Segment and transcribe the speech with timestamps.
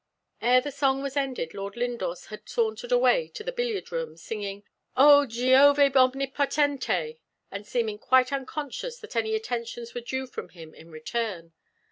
[0.41, 4.63] Ere the song was ended Lord Lindore had sauntered away to the billiard room, singing,
[4.97, 5.27] "Oh!
[5.29, 7.19] Jiove Omnipotente!"
[7.51, 11.53] and seemingly quite unconscious that any attentions were due from him in return.